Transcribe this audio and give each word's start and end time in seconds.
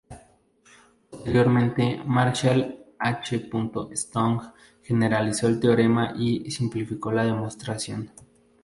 Posteriormente, 1.11 2.01
Marshall 2.07 2.75
H. 2.97 3.47
Stone 3.93 4.41
generalizó 4.81 5.47
el 5.47 5.59
teorema 5.59 6.15
y 6.17 6.49
simplificó 6.49 7.11
la 7.11 7.23
demostración. 7.25 8.09